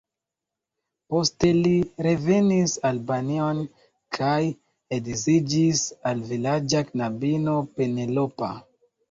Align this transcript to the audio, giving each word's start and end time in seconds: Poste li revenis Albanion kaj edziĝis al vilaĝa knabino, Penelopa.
Poste 1.13 1.49
li 1.57 1.73
revenis 2.07 2.73
Albanion 2.89 3.59
kaj 4.19 4.39
edziĝis 4.99 5.85
al 6.13 6.25
vilaĝa 6.33 6.83
knabino, 6.91 7.57
Penelopa. 7.79 8.53